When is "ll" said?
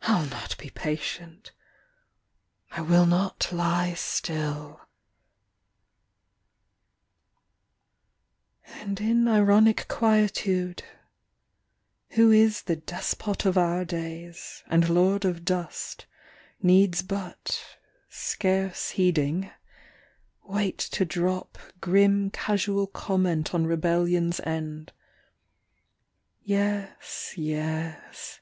0.20-0.26